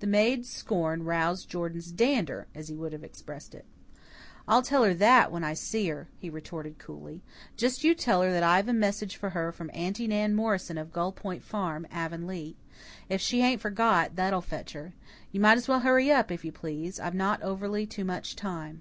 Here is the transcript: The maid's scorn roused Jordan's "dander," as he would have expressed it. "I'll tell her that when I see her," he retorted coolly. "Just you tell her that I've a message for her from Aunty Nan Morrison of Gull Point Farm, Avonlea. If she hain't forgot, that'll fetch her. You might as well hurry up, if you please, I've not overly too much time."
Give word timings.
The 0.00 0.06
maid's 0.08 0.50
scorn 0.50 1.04
roused 1.04 1.48
Jordan's 1.48 1.92
"dander," 1.92 2.48
as 2.56 2.66
he 2.66 2.74
would 2.74 2.92
have 2.92 3.04
expressed 3.04 3.54
it. 3.54 3.64
"I'll 4.48 4.62
tell 4.62 4.82
her 4.82 4.94
that 4.94 5.30
when 5.30 5.44
I 5.44 5.54
see 5.54 5.86
her," 5.90 6.08
he 6.18 6.28
retorted 6.28 6.80
coolly. 6.80 7.22
"Just 7.56 7.84
you 7.84 7.94
tell 7.94 8.20
her 8.22 8.32
that 8.32 8.42
I've 8.42 8.66
a 8.66 8.72
message 8.72 9.14
for 9.14 9.30
her 9.30 9.52
from 9.52 9.70
Aunty 9.72 10.08
Nan 10.08 10.34
Morrison 10.34 10.76
of 10.76 10.92
Gull 10.92 11.12
Point 11.12 11.44
Farm, 11.44 11.86
Avonlea. 11.88 12.56
If 13.08 13.20
she 13.20 13.42
hain't 13.42 13.60
forgot, 13.60 14.16
that'll 14.16 14.40
fetch 14.40 14.72
her. 14.72 14.92
You 15.30 15.38
might 15.38 15.56
as 15.56 15.68
well 15.68 15.78
hurry 15.78 16.10
up, 16.10 16.32
if 16.32 16.44
you 16.44 16.50
please, 16.50 16.98
I've 16.98 17.14
not 17.14 17.40
overly 17.40 17.86
too 17.86 18.04
much 18.04 18.34
time." 18.34 18.80